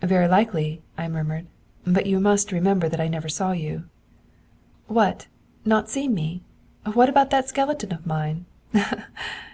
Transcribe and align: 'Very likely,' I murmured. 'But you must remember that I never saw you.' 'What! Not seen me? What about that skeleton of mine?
'Very 0.00 0.26
likely,' 0.26 0.80
I 0.96 1.06
murmured. 1.08 1.46
'But 1.84 2.06
you 2.06 2.20
must 2.20 2.52
remember 2.52 2.88
that 2.88 3.02
I 3.02 3.06
never 3.06 3.28
saw 3.28 3.52
you.' 3.52 3.84
'What! 4.86 5.26
Not 5.66 5.90
seen 5.90 6.14
me? 6.14 6.42
What 6.94 7.10
about 7.10 7.28
that 7.28 7.50
skeleton 7.50 7.92
of 7.92 8.06
mine? 8.06 8.46